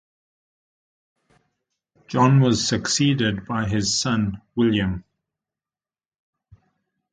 [2.07, 5.03] John was succeeded by his son William.